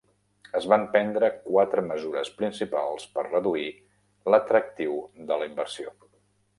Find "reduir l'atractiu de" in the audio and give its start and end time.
3.29-5.43